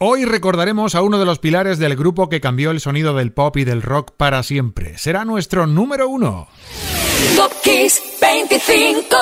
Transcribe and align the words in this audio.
Hoy 0.00 0.24
recordaremos 0.24 0.94
a 0.94 1.02
uno 1.02 1.18
de 1.18 1.24
los 1.24 1.40
pilares 1.40 1.80
del 1.80 1.96
grupo 1.96 2.28
que 2.28 2.40
cambió 2.40 2.70
el 2.70 2.78
sonido 2.78 3.16
del 3.16 3.32
pop 3.32 3.56
y 3.56 3.64
del 3.64 3.82
rock 3.82 4.12
para 4.16 4.44
siempre. 4.44 4.96
Será 4.96 5.24
nuestro 5.24 5.66
número 5.66 6.08
uno. 6.08 6.46
Top 7.34 7.50
Kiss 7.64 8.00
25. 8.20 9.16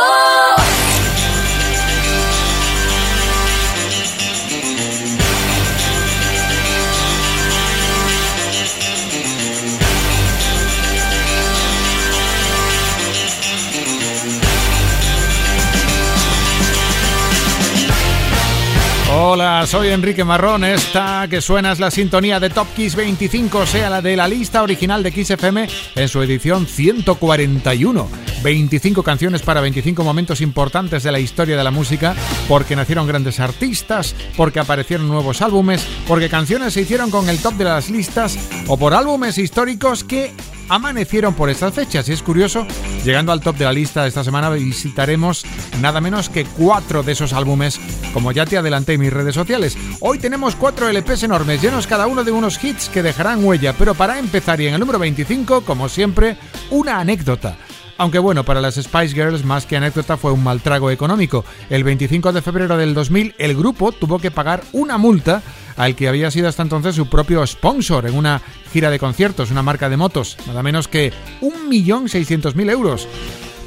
Hola, 19.19 19.64
soy 19.66 19.88
Enrique 19.88 20.24
Marrón. 20.24 20.62
Esta 20.62 21.27
que 21.30 21.41
suena 21.41 21.73
es 21.73 21.80
la 21.80 21.91
sintonía 21.91 22.38
de 22.38 22.51
Top 22.51 22.66
Kiss 22.77 22.95
25, 22.95 23.65
sea 23.65 23.89
la 23.89 24.02
de 24.02 24.15
la 24.15 24.29
lista 24.29 24.62
original 24.62 25.02
de 25.02 25.11
Kiss 25.11 25.30
FM 25.30 25.66
en 25.95 26.09
su 26.09 26.20
edición 26.20 26.66
141. 26.66 28.09
25 28.42 29.02
canciones 29.02 29.41
para 29.41 29.62
25 29.62 30.05
momentos 30.05 30.42
importantes 30.42 31.02
de 31.02 31.12
la 31.12 31.19
historia 31.19 31.56
de 31.56 31.65
la 31.65 31.70
música, 31.70 32.15
porque 32.47 32.77
nacieron 32.77 33.06
grandes 33.06 33.41
artistas, 33.41 34.15
porque 34.37 34.61
aparecieron 34.61 35.09
nuevos 35.09 35.41
álbumes, 35.41 35.87
porque 36.06 36.28
canciones 36.28 36.75
se 36.75 36.83
hicieron 36.83 37.11
con 37.11 37.30
el 37.30 37.39
top 37.39 37.55
de 37.55 37.64
las 37.64 37.89
listas 37.89 38.39
o 38.69 38.77
por 38.77 38.92
álbumes 38.92 39.39
históricos 39.39 40.05
que 40.05 40.34
amanecieron 40.69 41.34
por 41.34 41.51
estas 41.51 41.75
fechas. 41.75 42.09
Y 42.09 42.12
es 42.12 42.23
curioso, 42.23 42.66
llegando 43.05 43.33
al 43.33 43.41
top 43.41 43.56
de 43.56 43.65
la 43.65 43.73
lista 43.73 44.02
de 44.02 44.09
esta 44.09 44.25
semana 44.25 44.51
visitaremos 44.51 45.45
nada 45.80 46.01
menos 46.01 46.29
que 46.29 46.45
cuatro 46.45 47.02
de 47.02 47.12
esos 47.12 47.33
álbumes, 47.33 47.80
como 48.12 48.33
ya 48.33 48.47
te 48.47 48.56
adelanté 48.56 48.95
en 48.95 49.01
mis 49.01 49.12
redes 49.12 49.34
sociales. 49.34 49.77
Hoy 50.01 50.19
tenemos 50.19 50.56
cuatro 50.56 50.89
LPs 50.89 51.25
enormes, 51.25 51.62
llenos 51.62 51.87
cada 51.87 52.06
uno 52.06 52.25
de 52.25 52.33
unos 52.33 52.62
hits 52.62 52.89
que 52.89 53.02
dejarán 53.02 53.45
huella, 53.45 53.75
pero 53.79 53.95
para 53.95 54.19
empezar 54.19 54.61
y 54.61 54.67
en 54.67 54.75
el 54.75 54.81
número 54.81 54.98
25, 54.98 55.62
como 55.62 55.89
siempre, 55.89 56.37
una 56.70 56.98
anécdota. 56.98 57.56
Aunque 57.98 58.19
bueno, 58.19 58.44
para 58.44 58.61
las 58.61 58.75
Spice 58.75 59.14
Girls 59.14 59.44
más 59.44 59.66
que 59.66 59.77
anécdota 59.77 60.16
fue 60.16 60.33
un 60.33 60.44
mal 60.44 60.61
trago 60.61 60.91
económico. 60.91 61.44
El 61.70 61.84
25 61.84 62.33
de 62.33 62.42
febrero 62.42 62.77
del 62.77 62.94
2000 62.94 63.34
el 63.38 63.56
grupo 63.56 63.92
tuvo 63.92 64.19
que 64.19 64.30
pagar 64.30 64.62
una 64.72 64.98
multa 64.98 65.42
al 65.77 65.94
que 65.94 66.08
había 66.08 66.30
sido 66.30 66.48
hasta 66.48 66.62
entonces 66.62 66.94
su 66.94 67.08
propio 67.08 67.47
sponsor 67.47 68.06
en 68.06 68.16
una 68.16 68.42
gira 68.72 68.91
de 68.91 68.98
conciertos, 68.98 69.50
una 69.50 69.62
marca 69.62 69.88
de 69.88 69.97
motos, 69.97 70.36
nada 70.47 70.62
menos 70.62 70.88
que 70.88 71.12
1.600.000 71.41 72.70
euros. 72.70 73.08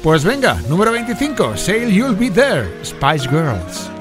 Pues 0.02 0.24
venga, 0.24 0.60
número 0.68 0.92
25, 0.92 1.56
Sail 1.56 1.92
You'll 1.92 2.16
Be 2.16 2.30
There, 2.30 2.68
Spice 2.84 3.28
Girls. 3.28 3.99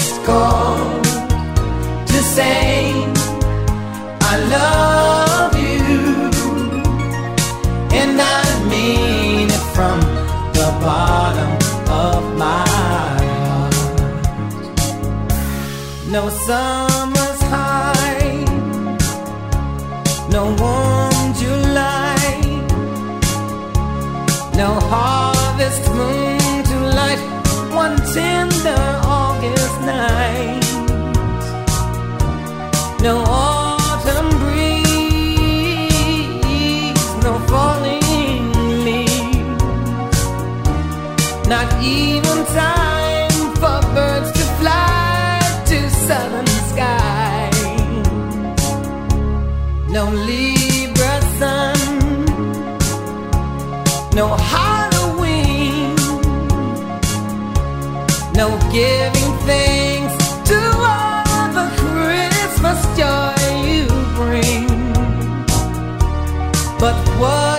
Just 0.00 0.24
called 0.24 1.04
to 2.06 2.18
say 2.36 2.94
I 4.32 4.34
love 4.56 5.52
you, 5.64 5.82
and 8.00 8.14
I 8.18 8.44
mean 8.72 9.48
it 9.56 9.64
from 9.74 9.98
the 10.58 10.68
bottom 10.84 11.52
of 12.04 12.20
my 12.44 12.64
heart. 13.44 13.74
No 16.14 16.22
summer's 16.46 17.42
high, 17.54 18.44
no 20.36 20.42
warm 20.62 21.26
July, 21.42 22.20
no 24.56 24.68
harvest 24.90 25.29
not 41.50 41.82
even 41.82 42.38
time 42.54 43.28
for 43.56 43.80
birds 43.92 44.30
to 44.38 44.44
fly 44.60 45.40
to 45.66 45.78
southern 46.06 46.46
skies. 46.70 47.60
No 49.96 50.04
Libra 50.28 51.16
sun, 51.40 51.80
no 54.14 54.26
Halloween, 54.52 55.96
no 58.40 58.46
giving 58.70 59.30
thanks 59.50 60.16
to 60.50 60.58
all 60.92 61.48
the 61.58 61.66
Christmas 61.82 62.80
joy 62.96 63.34
you 63.68 63.86
bring. 64.14 64.68
But 66.78 66.96
what 67.18 67.49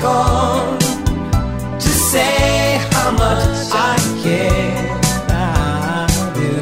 just 0.00 0.78
to 1.78 1.88
say 2.10 2.78
how 2.92 3.10
much 3.10 3.68
I 3.72 3.96
care. 4.22 5.00
I 5.28 6.06
do. 6.34 6.52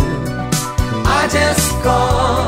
I 1.06 1.28
just 1.30 1.70
called 1.82 2.47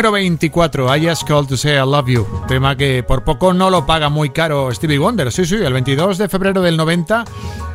Número 0.00 0.12
24, 0.12 0.96
I 0.96 1.06
Just 1.06 1.28
Called 1.28 1.46
to 1.48 1.58
Say 1.58 1.74
I 1.74 1.80
Love 1.80 2.08
You. 2.08 2.26
Tema 2.48 2.74
que 2.74 3.02
por 3.02 3.22
poco 3.22 3.52
no 3.52 3.68
lo 3.68 3.84
paga 3.84 4.08
muy 4.08 4.30
caro 4.30 4.72
Stevie 4.72 4.98
Wonder. 4.98 5.30
Sí, 5.30 5.44
sí, 5.44 5.56
el 5.56 5.74
22 5.74 6.16
de 6.16 6.26
febrero 6.26 6.62
del 6.62 6.78
90, 6.78 7.26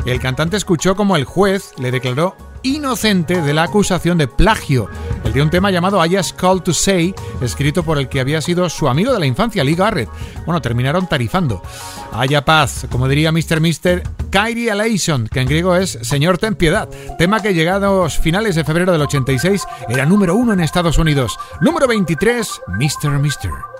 el 0.08 0.20
cantante 0.20 0.58
escuchó 0.58 0.96
como 0.96 1.17
el 1.17 1.24
juez 1.24 1.74
le 1.77 1.91
declaró 1.91 2.36
inocente 2.65 3.41
de 3.41 3.53
la 3.53 3.63
acusación 3.63 4.17
de 4.17 4.27
plagio. 4.27 4.89
El 5.24 5.34
de 5.34 5.41
un 5.41 5.50
tema 5.50 5.69
llamado 5.69 6.03
I 6.03 6.15
Just 6.15 6.36
Called 6.36 6.63
to 6.63 6.74
Say, 6.74 7.13
escrito 7.41 7.84
por 7.84 7.98
el 7.98 8.10
que 8.10 8.19
había 8.19 8.41
sido 8.41 8.67
su 8.69 8.88
amigo 8.88 9.13
de 9.13 9.19
la 9.19 9.25
infancia, 9.25 9.63
Lee 9.63 9.75
Garrett. 9.75 10.10
Bueno, 10.45 10.62
terminaron 10.62 11.07
tarifando. 11.07 11.62
Haya 12.12 12.43
paz, 12.43 12.88
como 12.89 13.07
diría 13.07 13.31
Mr. 13.31 13.62
Mister, 13.62 14.03
Kyrie 14.31 14.72
Eleison, 14.72 15.27
que 15.27 15.41
en 15.41 15.48
griego 15.48 15.75
es 15.75 16.00
Señor 16.01 16.38
ten 16.38 16.55
piedad. 16.55 16.89
Tema 17.17 17.41
que 17.41 17.53
llegados 17.53 18.17
finales 18.17 18.55
de 18.55 18.63
febrero 18.63 18.91
del 18.91 19.01
86 19.01 19.63
era 19.88 20.05
número 20.05 20.36
uno 20.36 20.53
en 20.53 20.60
Estados 20.60 20.98
Unidos. 20.98 21.38
Número 21.62 21.88
23, 21.88 22.62
Mr. 22.79 23.19
Mister. 23.19 23.75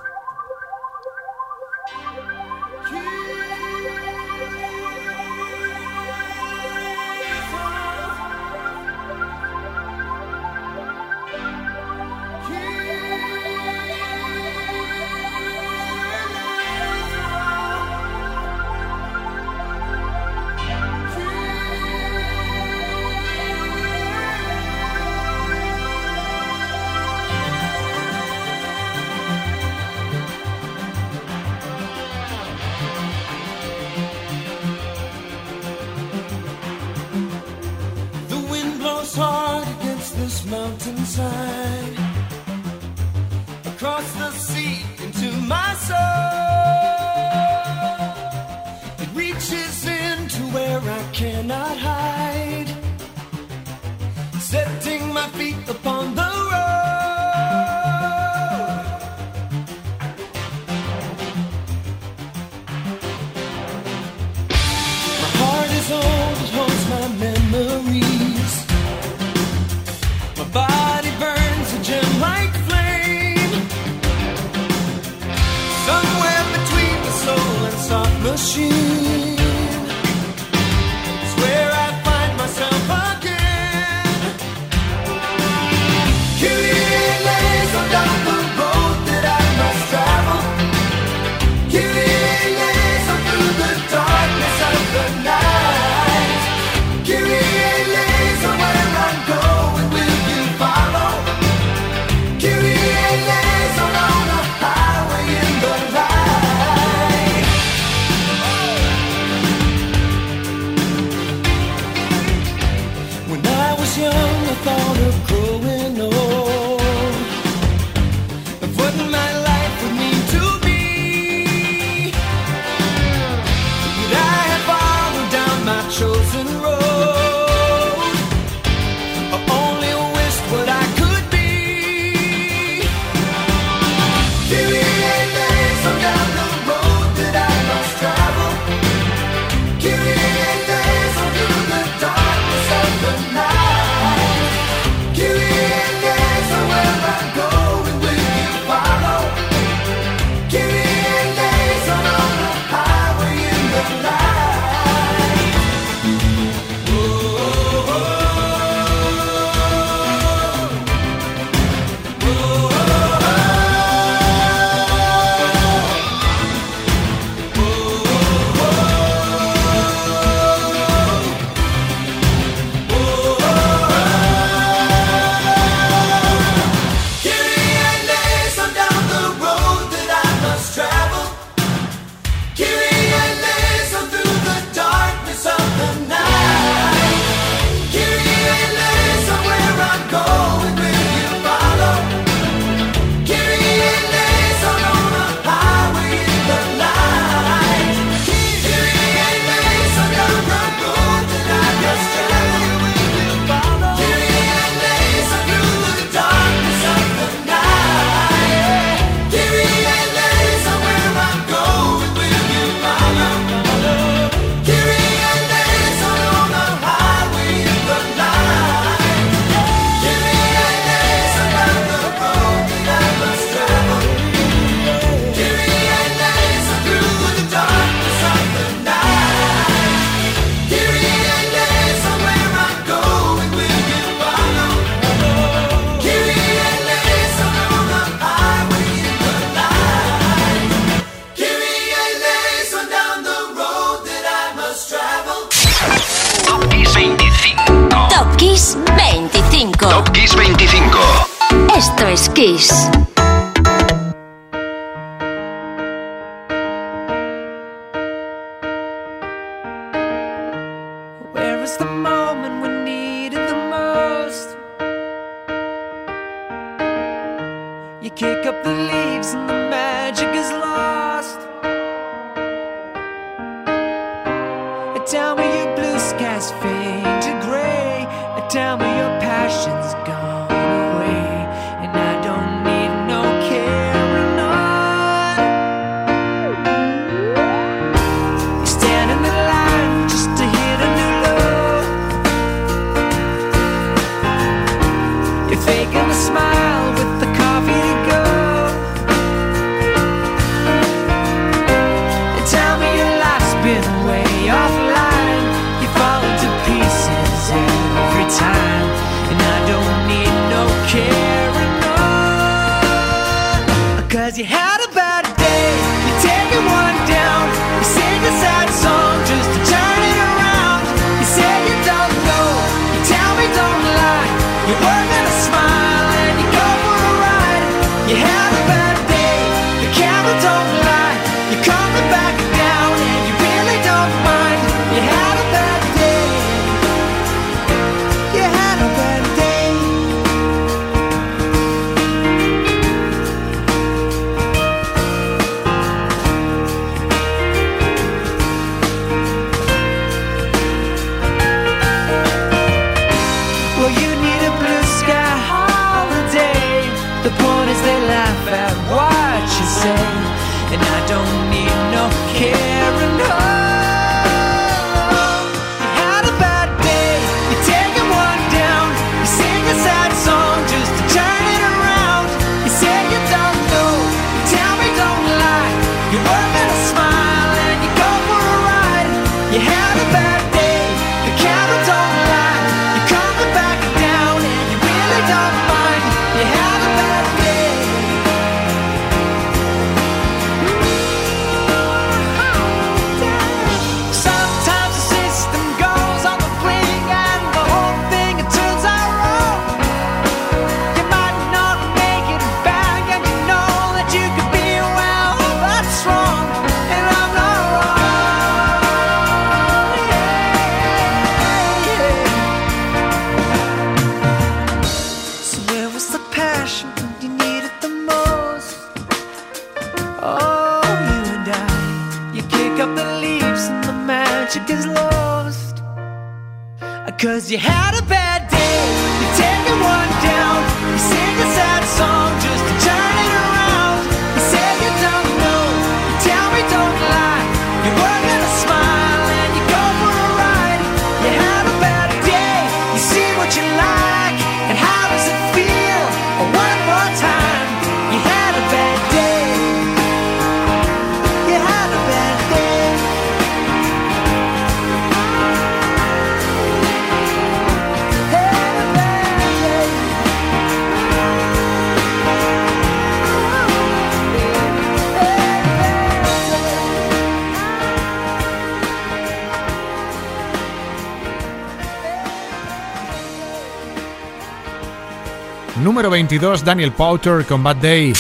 22, 476.16 476.64
Daniel 476.64 476.94
Powter 476.94 477.46
con 477.46 477.62
Bad 477.62 477.76
Day. 477.76 478.14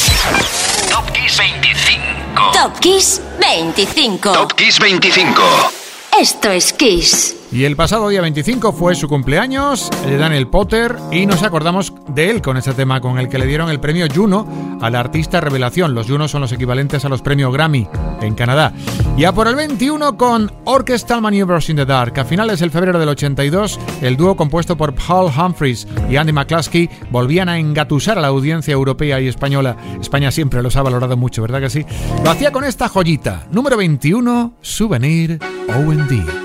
Top 0.91 1.09
Kiss 1.13 1.37
25. 1.37 2.51
Top 2.51 2.77
Kiss 2.81 3.21
25. 3.39 4.33
Top 4.33 4.53
Kiss 4.53 4.79
25. 4.79 5.41
Esto 6.19 6.51
es 6.51 6.73
Kiss. 6.73 7.37
Y 7.53 7.63
el 7.63 7.77
pasado 7.77 8.09
día 8.09 8.19
25 8.19 8.73
fue 8.73 8.95
su 8.95 9.07
cumpleaños, 9.07 9.89
el 10.03 10.09
de 10.09 10.17
Daniel 10.17 10.47
Potter, 10.47 10.97
y 11.13 11.25
nos 11.25 11.41
acordamos 11.43 11.93
de 12.09 12.31
él 12.31 12.41
con 12.41 12.57
ese 12.57 12.73
tema 12.73 12.99
con 12.99 13.17
el 13.17 13.29
que 13.29 13.37
le 13.37 13.45
dieron 13.45 13.69
el 13.69 13.79
premio 13.79 14.07
Juno 14.13 14.77
a 14.81 14.89
la 14.89 14.99
artista 14.99 15.39
revelación. 15.39 15.95
Los 15.95 16.07
Junos 16.07 16.31
son 16.31 16.41
los 16.41 16.51
equivalentes 16.51 17.05
a 17.05 17.09
los 17.09 17.21
premios 17.21 17.53
Grammy 17.53 17.87
en 18.19 18.35
Canadá. 18.35 18.73
Y 19.17 19.23
a 19.23 19.31
por 19.31 19.47
el 19.47 19.55
21 19.55 20.17
con 20.17 20.51
Orchestral 20.65 21.21
Maneuvers 21.21 21.69
in 21.69 21.77
the 21.77 21.85
Dark. 21.85 22.19
A 22.19 22.25
finales 22.25 22.59
del 22.59 22.69
febrero 22.69 22.99
del 22.99 23.07
82, 23.07 23.79
el 24.01 24.17
dúo 24.17 24.35
compuesto 24.35 24.75
por 24.75 24.93
Paul 24.93 25.31
Humphries 25.31 25.87
y 26.09 26.17
Andy 26.17 26.33
McCluskey 26.33 26.89
volvían 27.11 27.47
a 27.47 27.57
engatusar 27.57 28.17
a 28.17 28.21
la 28.21 28.27
audiencia 28.27 28.73
europea 28.73 29.21
y 29.21 29.29
española. 29.29 29.77
España 30.01 30.31
siempre 30.31 30.61
los 30.61 30.75
ha 30.75 30.81
valorado 30.81 31.15
mucho, 31.15 31.41
¿verdad 31.41 31.61
que 31.61 31.69
sí? 31.69 31.85
Lo 32.25 32.29
hacía 32.29 32.51
con 32.51 32.65
esta 32.65 32.89
joyita. 32.89 33.47
Número 33.51 33.77
21, 33.77 34.55
Souvenir 34.59 35.39
OD. 35.69 36.44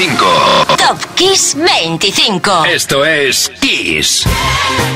25. 0.00 0.26
Top 0.78 0.98
Kiss 1.14 1.54
25. 1.54 2.64
Esto 2.64 3.04
es 3.04 3.52
Kiss. 3.60 4.26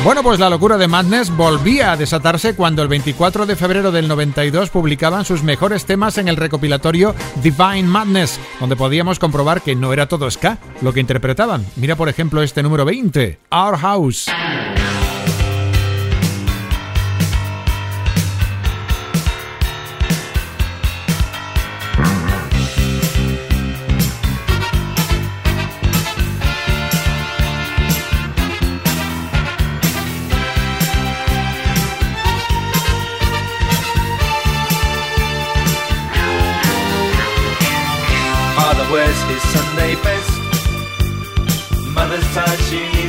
Bueno, 0.02 0.22
pues 0.22 0.40
la 0.40 0.48
locura 0.48 0.78
de 0.78 0.88
Madness 0.88 1.28
volvía 1.28 1.92
a 1.92 1.96
desatarse 1.98 2.56
cuando 2.56 2.80
el 2.80 2.88
24 2.88 3.44
de 3.44 3.54
febrero 3.54 3.92
del 3.92 4.08
92 4.08 4.70
publicaban 4.70 5.26
sus 5.26 5.42
mejores 5.42 5.84
temas 5.84 6.16
en 6.16 6.28
el 6.28 6.36
recopilatorio 6.36 7.14
Divine 7.42 7.82
Madness, 7.82 8.40
donde 8.60 8.76
podíamos 8.76 9.18
comprobar 9.18 9.60
que 9.60 9.74
no 9.74 9.92
era 9.92 10.08
todo 10.08 10.30
ska 10.30 10.56
lo 10.80 10.94
que 10.94 11.00
interpretaban. 11.00 11.66
Mira, 11.76 11.96
por 11.96 12.08
ejemplo, 12.08 12.42
este 12.42 12.62
número 12.62 12.86
20, 12.86 13.40
Our 13.50 13.76
House. 13.76 14.30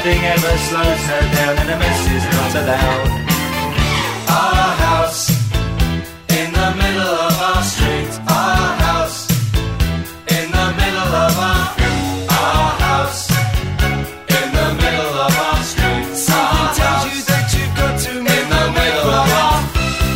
Nothing 0.00 0.24
ever 0.24 0.56
slows 0.56 1.02
her 1.12 1.20
down, 1.36 1.58
and 1.58 1.68
a 1.68 1.78
mess 1.78 2.00
is 2.08 2.24
not 2.32 2.54
allowed. 2.56 3.08
Our 4.32 4.68
house 4.86 5.28
in 6.40 6.48
the 6.56 6.68
middle 6.80 7.16
of 7.28 7.36
our 7.48 7.62
street. 7.62 8.08
Our 8.24 8.68
house 8.80 9.28
in 10.36 10.46
the 10.56 10.66
middle 10.80 11.12
of 11.20 11.36
our 11.36 11.68
our 12.32 12.70
house 12.80 13.28
in 14.40 14.46
the 14.56 14.68
middle 14.80 15.14
of 15.20 15.32
our 15.36 15.62
street. 15.68 16.06
Something 16.16 16.68
tells 16.80 17.04
you 17.12 17.20
that 17.28 17.46
you've 17.52 17.76
got 17.76 18.00
to 18.00 18.12
in 18.20 18.44
the 18.56 18.64
middle 18.80 19.10
of 19.20 19.28
our 19.42 19.60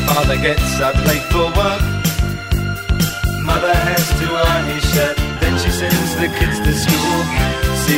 father 0.09 0.39
gets 0.41 0.81
up 0.81 0.97
late 1.05 1.29
for 1.29 1.53
work. 1.61 1.83
Mother 3.45 3.75
has 3.75 4.09
to 4.17 4.27
iron 4.33 4.65
his 4.65 4.85
shirt. 4.95 5.17
Then 5.43 5.59
she 5.59 5.69
sends 5.69 6.17
the 6.17 6.29
kids. 6.41 6.64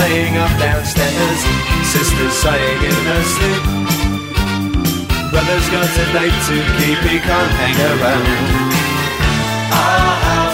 Playing 0.00 0.36
up 0.38 0.52
downstairs. 0.58 1.40
Sister's 1.92 2.36
sighing 2.42 2.80
in 2.90 2.98
her 3.10 3.22
sleep. 3.34 3.64
Brother's 5.30 5.68
got 5.74 5.90
a 6.02 6.06
date 6.16 6.38
to 6.48 6.56
keep, 6.76 7.00
he 7.10 7.18
can't 7.28 7.52
hang 7.60 7.78
around. 7.92 8.26
Our 9.84 10.14
house 10.28 10.49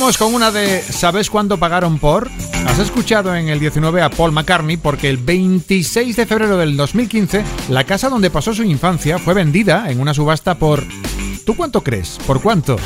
vamos 0.00 0.18
con 0.18 0.34
una 0.34 0.50
de 0.50 0.82
¿Sabes 0.82 1.30
cuándo 1.30 1.56
pagaron 1.56 2.00
por? 2.00 2.28
Has 2.66 2.80
escuchado 2.80 3.36
en 3.36 3.48
el 3.48 3.60
19 3.60 4.02
a 4.02 4.10
Paul 4.10 4.32
McCartney 4.32 4.76
porque 4.76 5.08
el 5.08 5.18
26 5.18 6.16
de 6.16 6.26
febrero 6.26 6.56
del 6.56 6.76
2015 6.76 7.44
la 7.68 7.84
casa 7.84 8.08
donde 8.08 8.28
pasó 8.28 8.52
su 8.52 8.64
infancia 8.64 9.20
fue 9.20 9.34
vendida 9.34 9.88
en 9.92 10.00
una 10.00 10.12
subasta 10.12 10.56
por... 10.56 10.82
¿Tú 11.46 11.54
cuánto 11.54 11.84
crees? 11.84 12.18
¿Por 12.26 12.42
cuánto? 12.42 12.76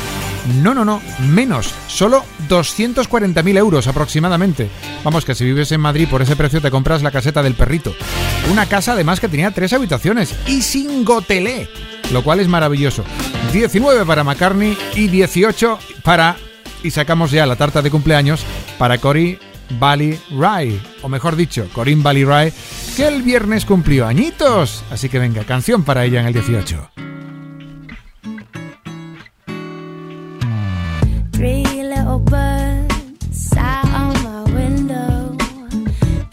No, 0.61 0.75
no, 0.75 0.85
no, 0.85 1.01
menos, 1.27 1.73
solo 1.87 2.23
240.000 2.47 3.57
euros 3.57 3.87
aproximadamente. 3.87 4.69
Vamos, 5.03 5.25
que 5.25 5.33
si 5.33 5.45
vives 5.45 5.71
en 5.71 5.81
Madrid 5.81 6.07
por 6.07 6.21
ese 6.21 6.35
precio 6.35 6.61
te 6.61 6.69
compras 6.69 7.01
la 7.01 7.09
caseta 7.09 7.41
del 7.41 7.55
perrito. 7.55 7.91
Una 8.51 8.67
casa 8.67 8.91
además 8.91 9.19
que 9.19 9.29
tenía 9.29 9.49
tres 9.49 9.73
habitaciones 9.73 10.35
y 10.45 10.61
sin 10.61 11.03
gotelé, 11.05 11.69
lo 12.11 12.23
cual 12.23 12.39
es 12.39 12.47
maravilloso. 12.47 13.03
19 13.51 14.05
para 14.05 14.23
McCartney 14.23 14.77
y 14.93 15.07
18 15.07 15.79
para, 16.03 16.37
y 16.83 16.91
sacamos 16.91 17.31
ya 17.31 17.45
la 17.45 17.55
tarta 17.55 17.81
de 17.81 17.91
cumpleaños, 17.91 18.43
para 18.77 18.97
Cory 18.97 19.39
Bally 19.77 20.19
Rai, 20.31 20.81
o 21.01 21.09
mejor 21.09 21.35
dicho, 21.35 21.67
Corinne 21.73 22.01
Bally 22.01 22.23
Rai, 22.23 22.53
que 22.95 23.07
el 23.07 23.21
viernes 23.21 23.65
cumplió 23.65 24.07
añitos. 24.07 24.83
Así 24.91 25.09
que 25.09 25.19
venga, 25.19 25.43
canción 25.43 25.83
para 25.83 26.05
ella 26.05 26.21
en 26.21 26.27
el 26.27 26.33
18. 26.33 26.89
Three 31.31 31.63
little 31.63 32.19
birds 32.19 32.89
sat 33.31 33.85
on 33.85 34.13
my 34.23 34.51
window, 34.53 35.37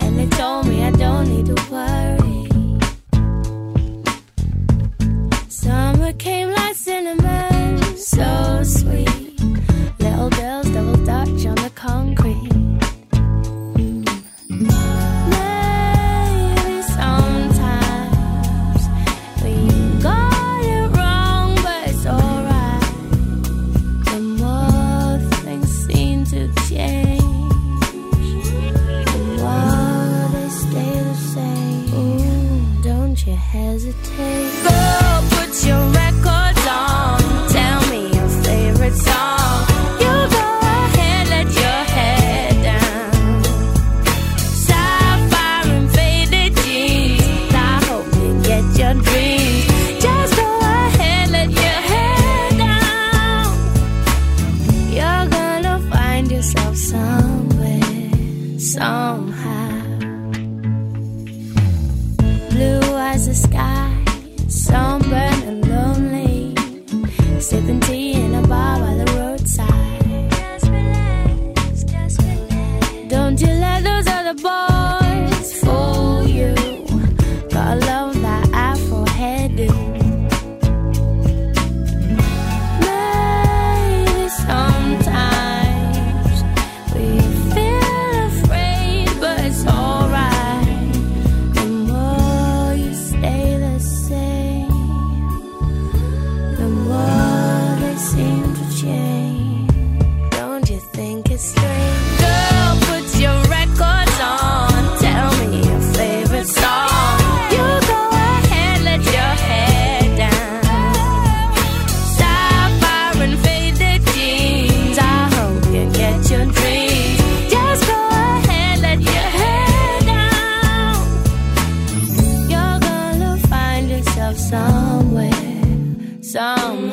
and 0.01 0.19
they 0.19 0.27
told 0.37 0.67
me 0.67 0.83
I 0.83 0.91
don't 0.93 1.29
need 1.29 1.47
to 1.47 1.55
worry. 1.71 2.49
Summer 5.49 6.13
came 6.15 6.49
like 6.51 6.75
cinnamon, 6.75 7.79
so 7.97 8.65
sweet. 8.65 8.96
On 11.47 11.55
the 11.57 11.71
concrete. 11.75 12.56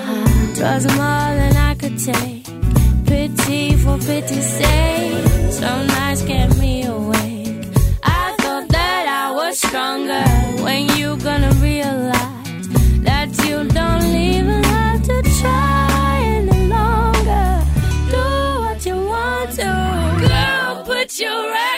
Twas 0.04 0.86
more 0.98 1.30
than 1.40 1.56
I 1.56 1.76
could 1.76 1.98
take. 1.98 2.44
Pity 3.06 3.76
for 3.78 3.98
pity's 3.98 4.46
sake. 4.46 5.52
Some 5.52 5.88
nights 5.88 6.22
kept 6.24 6.58
me 6.60 6.84
awake. 6.86 7.66
I 8.04 8.36
thought 8.40 8.68
that 8.70 9.06
I 9.08 9.32
was 9.32 9.58
stronger. 9.60 10.26
When 10.64 10.90
you 10.98 11.16
gonna 11.18 11.52
realize 11.70 12.68
that 13.08 13.30
you 13.48 13.64
don't 13.80 14.16
even 14.16 14.64
have 14.64 15.04
to 15.04 15.22
try 15.40 16.22
any 16.38 16.68
longer? 16.68 17.48
Do 18.12 18.26
what 18.64 18.86
you 18.86 18.98
want 18.98 19.52
to. 19.52 19.72
Girl, 20.28 20.84
put 20.86 21.18
your 21.20 21.50
records 21.52 21.73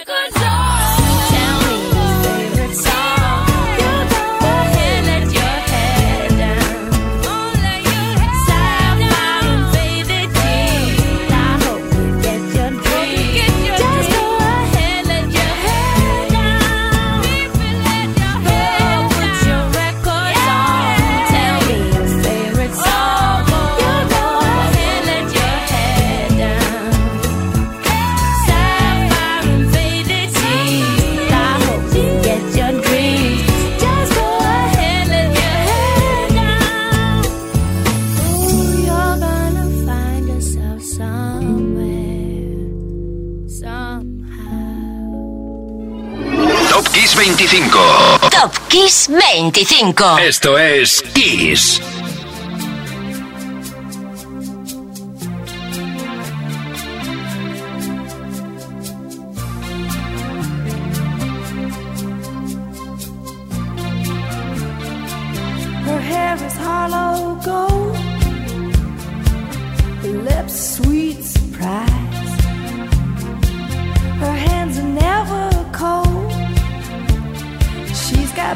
Kiss 48.85 49.09
25. 49.09 50.19
Esto 50.19 50.59
es 50.59 51.01
Kiss. 51.01 51.81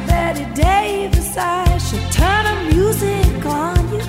Betty 0.08 0.46
Davis 0.54 1.36
eyes. 1.38 1.90
She'll 1.90 2.10
turn 2.12 2.46
her 2.46 2.62
music 2.74 3.46
on 3.46 3.78
you. 3.94 4.02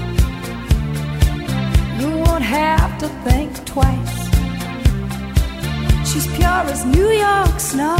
You 2.00 2.08
won't 2.24 2.42
have 2.42 2.98
to 2.98 3.08
think 3.26 3.50
twice. 3.64 4.18
She's 6.08 6.26
pure 6.36 6.64
as 6.74 6.84
New 6.84 7.10
York 7.10 7.60
snow. 7.60 7.98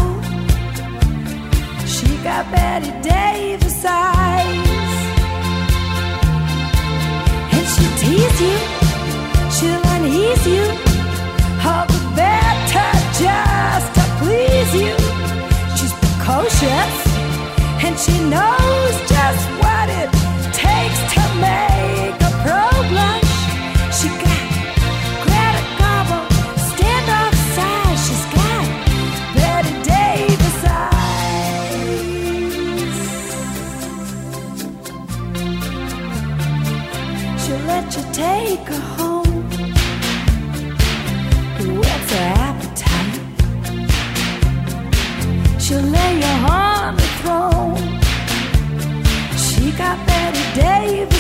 She 1.86 2.08
got 2.24 2.50
Betty 2.52 2.92
Davis 3.08 3.84
eyes. 3.84 4.70
And 7.54 7.66
she'll 7.72 7.96
tease 8.02 8.40
you, 8.46 8.58
she'll 9.56 9.84
unease 9.94 10.46
you. 10.46 10.64
all 11.66 11.86
the 11.86 12.00
better 12.16 12.90
just 13.20 13.88
to 13.96 14.02
please 14.20 14.74
you. 14.74 14.96
She's 15.76 15.92
precocious 15.92 17.09
and 17.90 17.98
she 17.98 18.12
knows 18.30 18.94
just 19.08 19.50
what 19.58 19.88
it 19.88 20.10
takes 20.52 21.00
to 21.12 21.22
make 21.40 22.29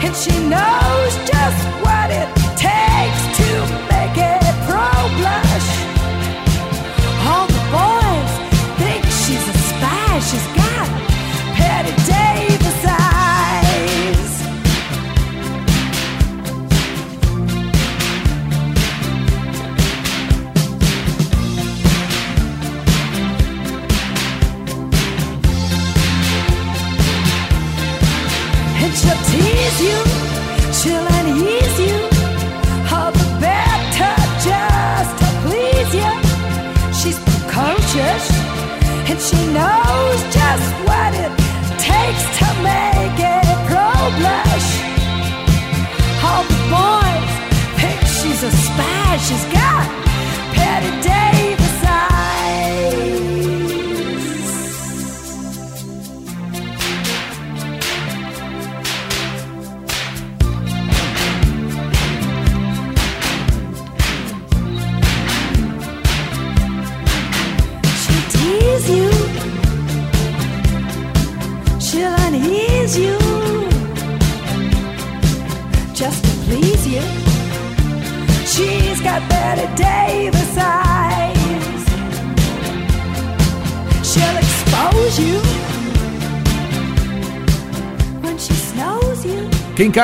and 0.00 0.14
she 0.14 0.30
knows 0.48 1.12
just 1.26 1.60
what 1.82 2.10
it 2.10 2.28
takes 2.56 3.20
to 3.38 3.48
make 3.90 4.16
a 4.16 4.38
pro 4.66 4.86
blush. 5.18 5.87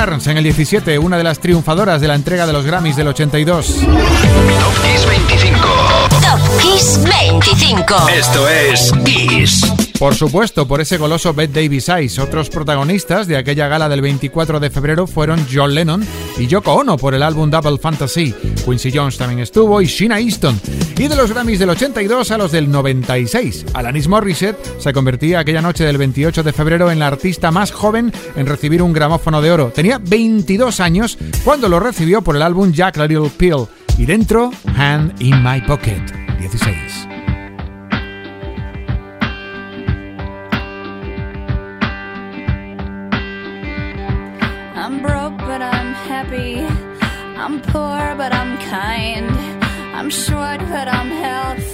Carnes 0.04 0.26
en 0.26 0.36
el 0.36 0.44
17, 0.44 0.98
una 0.98 1.16
de 1.16 1.24
las 1.24 1.38
triunfadoras 1.38 1.98
de 1.98 2.08
la 2.08 2.14
entrega 2.14 2.46
de 2.46 2.52
los 2.52 2.66
Grammys 2.66 2.94
del 2.94 3.08
82. 3.08 3.66
Top 3.66 3.84
Kiss 4.82 5.06
25. 5.08 5.58
Top 6.20 6.60
Kiss 6.60 7.00
25. 7.02 8.08
Esto 8.14 8.46
es 8.46 8.92
Kiss. 9.06 9.62
Por 9.98 10.14
supuesto, 10.14 10.68
por 10.68 10.82
ese 10.82 10.98
goloso 10.98 11.32
Bette 11.32 11.62
Davis 11.62 11.88
Eyes. 11.88 12.18
Otros 12.18 12.50
protagonistas 12.50 13.26
de 13.26 13.38
aquella 13.38 13.66
gala 13.68 13.88
del 13.88 14.02
24 14.02 14.60
de 14.60 14.68
febrero 14.68 15.06
fueron 15.06 15.46
John 15.50 15.74
Lennon 15.74 16.04
y 16.38 16.46
Yoko 16.46 16.74
Ono 16.74 16.96
por 16.96 17.14
el 17.14 17.22
álbum 17.22 17.50
Double 17.50 17.78
Fantasy. 17.78 18.34
Quincy 18.64 18.90
Jones 18.92 19.18
también 19.18 19.40
estuvo 19.40 19.80
y 19.80 19.86
Sheena 19.86 20.20
Easton. 20.20 20.60
Y 20.96 21.08
de 21.08 21.16
los 21.16 21.32
Grammys 21.32 21.58
del 21.58 21.70
82 21.70 22.30
a 22.30 22.38
los 22.38 22.52
del 22.52 22.70
96. 22.70 23.66
Alanis 23.74 24.08
Morissette 24.08 24.80
se 24.80 24.92
convertía 24.92 25.40
aquella 25.40 25.62
noche 25.62 25.84
del 25.84 25.98
28 25.98 26.42
de 26.42 26.52
febrero 26.52 26.90
en 26.90 26.98
la 26.98 27.08
artista 27.08 27.50
más 27.50 27.72
joven 27.72 28.12
en 28.36 28.46
recibir 28.46 28.82
un 28.82 28.92
gramófono 28.92 29.42
de 29.42 29.50
oro. 29.50 29.72
Tenía 29.74 29.98
22 29.98 30.80
años 30.80 31.18
cuando 31.44 31.68
lo 31.68 31.80
recibió 31.80 32.22
por 32.22 32.36
el 32.36 32.42
álbum 32.42 32.72
Jack 32.72 32.96
Little 32.96 33.30
Pill. 33.36 33.66
Y 33.98 34.06
dentro, 34.06 34.50
Hand 34.76 35.20
in 35.20 35.42
My 35.42 35.60
Pocket. 35.60 36.02
16. 36.40 37.13
Poor, 47.74 48.14
but 48.14 48.32
I'm 48.32 48.56
kind. 48.70 49.28
I'm 49.98 50.08
short, 50.08 50.60
but 50.74 50.86
I'm 50.86 51.10
healthy. 51.10 51.73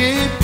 keep 0.00 0.39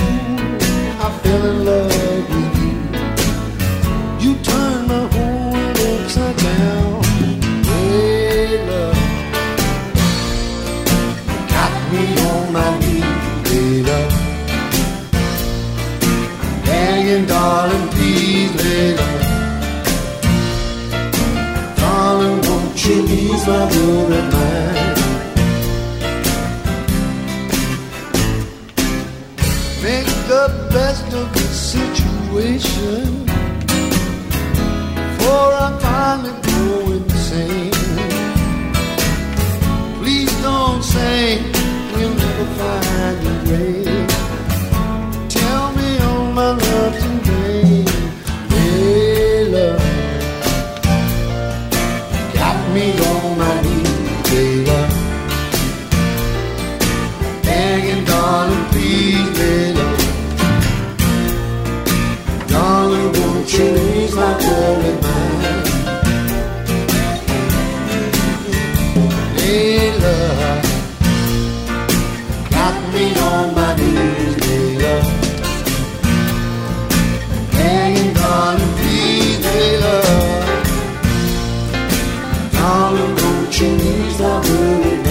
opportunities 83.46 84.20
I 84.20 84.42
believe. 84.42 85.05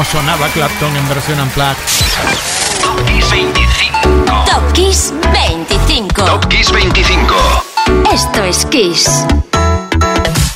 Cómo 0.00 0.10
sonaba 0.12 0.48
Clapton 0.48 0.96
en 0.96 1.08
versión 1.10 1.38
unplugged. 1.40 1.76
Top 2.80 3.04
Kiss 3.04 3.30
25. 3.30 4.44
Top 4.46 4.72
Kiss 4.72 5.12
25. 5.30 6.24
Top 6.24 6.48
Kiss 6.48 6.72
25. 6.72 7.34
Esto 8.10 8.42
es 8.44 8.64
Kiss. 8.64 9.26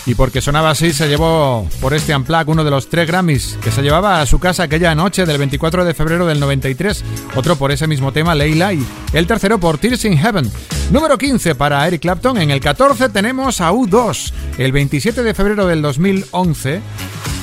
Y 0.07 0.15
porque 0.15 0.41
sonaba 0.41 0.71
así, 0.71 0.95
se 0.95 1.09
llevó 1.09 1.69
por 1.83 1.93
este 1.93 2.17
Unplug 2.17 2.49
uno 2.49 2.65
de 2.65 2.71
los 2.71 2.89
tres 2.89 3.07
Grammys 3.07 3.59
que 3.63 3.71
se 3.71 3.83
llevaba 3.83 4.23
a 4.23 4.27
su 4.27 4.39
casa 4.39 4.63
aquella 4.63 4.95
noche 4.95 5.27
del 5.27 5.37
24 5.37 5.85
de 5.85 5.93
febrero 5.93 6.25
del 6.25 6.41
93. 6.41 7.05
Otro 7.35 7.57
por 7.57 7.71
ese 7.71 7.87
mismo 7.87 8.13
tema, 8.13 8.35
Leila, 8.35 8.73
y 8.73 8.83
el 9.13 9.27
tercero 9.27 9.61
por 9.61 9.77
Tears 9.77 10.07
in 10.07 10.17
Heaven. 10.17 10.51
Número 10.91 11.19
15 11.19 11.55
para 11.55 11.87
Eric 11.87 12.01
Clapton. 12.01 12.39
En 12.39 12.51
el 12.51 12.61
14 12.61 13.11
tenemos 13.11 13.61
a 13.61 13.73
U2. 13.73 14.33
El 14.57 14.73
27 14.73 15.23
de 15.23 15.35
febrero 15.35 15.67
del 15.67 15.83
2011 15.83 16.81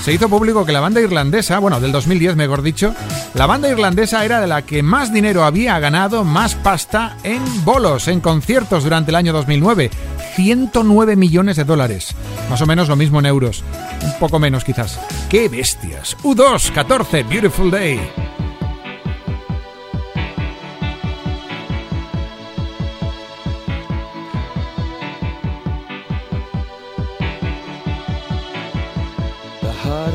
se 0.01 0.11
hizo 0.11 0.29
público 0.29 0.65
que 0.65 0.71
la 0.71 0.79
banda 0.79 0.99
irlandesa, 0.99 1.59
bueno, 1.59 1.79
del 1.79 1.91
2010 1.91 2.35
mejor 2.35 2.63
dicho, 2.63 2.95
la 3.35 3.45
banda 3.45 3.69
irlandesa 3.69 4.25
era 4.25 4.41
de 4.41 4.47
la 4.47 4.63
que 4.63 4.81
más 4.81 5.13
dinero 5.13 5.43
había 5.43 5.77
ganado, 5.79 6.23
más 6.23 6.55
pasta 6.55 7.17
en 7.23 7.41
bolos, 7.63 8.07
en 8.07 8.19
conciertos 8.19 8.83
durante 8.83 9.11
el 9.11 9.15
año 9.15 9.31
2009. 9.31 9.91
109 10.35 11.15
millones 11.15 11.57
de 11.57 11.65
dólares. 11.65 12.15
Más 12.49 12.61
o 12.61 12.65
menos 12.65 12.89
lo 12.89 12.95
mismo 12.95 13.19
en 13.19 13.27
euros. 13.27 13.63
Un 14.03 14.13
poco 14.19 14.39
menos 14.39 14.63
quizás. 14.63 14.99
¡Qué 15.29 15.49
bestias! 15.49 16.17
U2, 16.23 16.71
14, 16.71 17.23
Beautiful 17.23 17.69
Day. 17.69 17.99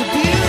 a 0.00 0.04
beautiful 0.04 0.47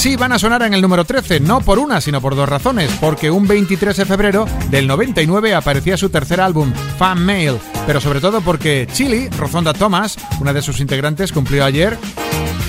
Sí, 0.00 0.16
van 0.16 0.32
a 0.32 0.38
sonar 0.38 0.62
en 0.62 0.72
el 0.72 0.80
número 0.80 1.04
13, 1.04 1.40
no 1.40 1.60
por 1.60 1.78
una, 1.78 2.00
sino 2.00 2.22
por 2.22 2.34
dos 2.34 2.48
razones, 2.48 2.90
porque 3.02 3.30
un 3.30 3.46
23 3.46 3.94
de 3.94 4.06
febrero 4.06 4.46
del 4.70 4.86
99 4.86 5.54
aparecía 5.54 5.98
su 5.98 6.08
tercer 6.08 6.40
álbum, 6.40 6.72
Fan 6.98 7.22
Mail, 7.22 7.58
pero 7.86 8.00
sobre 8.00 8.22
todo 8.22 8.40
porque 8.40 8.88
Chili, 8.90 9.28
Rofonda 9.28 9.74
Thomas, 9.74 10.16
una 10.40 10.54
de 10.54 10.62
sus 10.62 10.80
integrantes, 10.80 11.32
cumplió 11.32 11.66
ayer, 11.66 11.98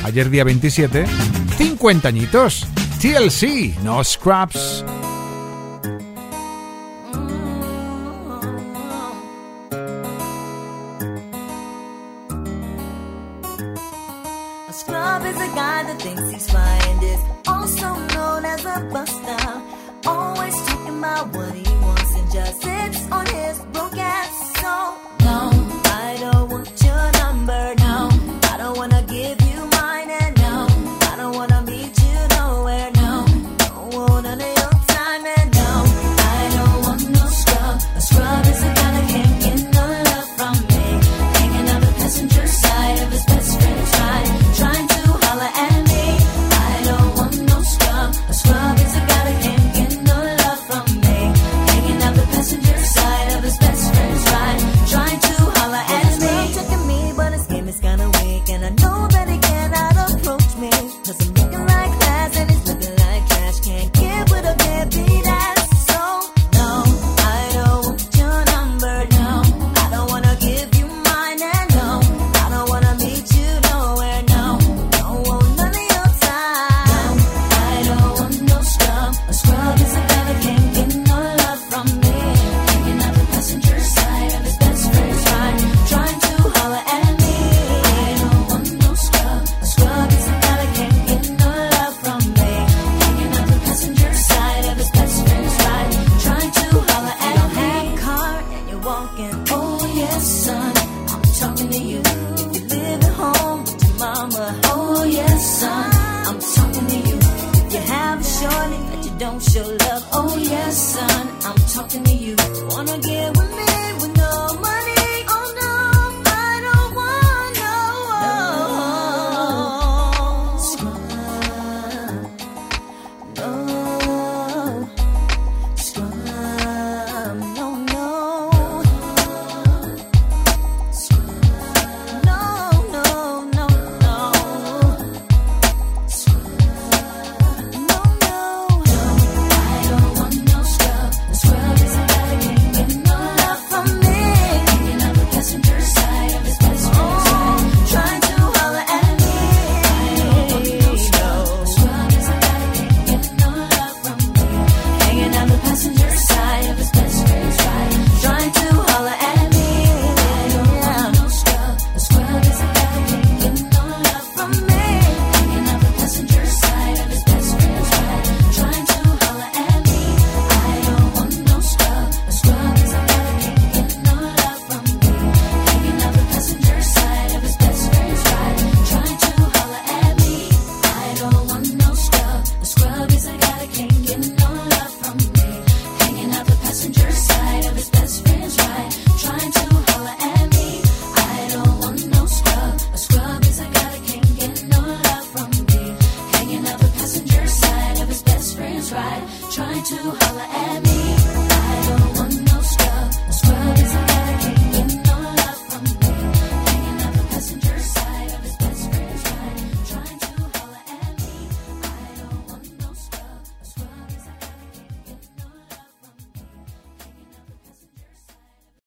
ayer 0.03 0.29
día 0.29 0.43
27, 0.43 1.05
50 1.57 2.09
añitos. 2.09 2.67
TLC, 2.99 3.81
no 3.81 4.03
scraps. 4.03 4.83
now. 19.37 19.63
Always 20.05 20.55
talking 20.67 20.97
about 20.99 21.27
what 21.35 21.53
he 21.53 21.73
wants 21.77 22.15
and 22.15 22.31
just 22.31 22.61
sits 22.61 23.11
on 23.11 23.30